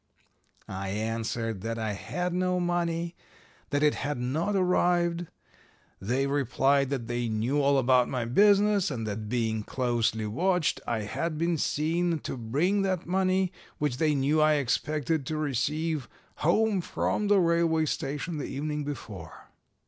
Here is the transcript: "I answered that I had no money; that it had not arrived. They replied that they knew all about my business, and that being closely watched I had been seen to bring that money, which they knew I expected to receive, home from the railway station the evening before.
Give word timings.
"I 0.67 0.89
answered 0.89 1.61
that 1.61 1.77
I 1.77 1.91
had 1.91 2.33
no 2.33 2.59
money; 2.59 3.15
that 3.69 3.83
it 3.83 3.93
had 3.93 4.17
not 4.17 4.55
arrived. 4.55 5.27
They 5.99 6.25
replied 6.25 6.89
that 6.89 7.05
they 7.05 7.29
knew 7.29 7.61
all 7.61 7.77
about 7.77 8.09
my 8.09 8.25
business, 8.25 8.89
and 8.89 9.05
that 9.05 9.29
being 9.29 9.61
closely 9.61 10.25
watched 10.25 10.81
I 10.87 11.01
had 11.03 11.37
been 11.37 11.59
seen 11.59 12.17
to 12.21 12.35
bring 12.35 12.81
that 12.81 13.05
money, 13.05 13.51
which 13.77 13.97
they 13.97 14.15
knew 14.15 14.41
I 14.41 14.53
expected 14.53 15.23
to 15.27 15.37
receive, 15.37 16.09
home 16.37 16.81
from 16.81 17.27
the 17.27 17.39
railway 17.39 17.85
station 17.85 18.39
the 18.39 18.45
evening 18.45 18.83
before. 18.83 19.51